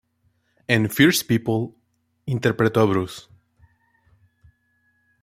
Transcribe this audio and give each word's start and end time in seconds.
En 0.65 0.89
"Fierce 0.89 1.23
People", 1.23 1.75
interpretó 2.25 2.79
a 2.79 2.85
Bruce. 2.85 3.27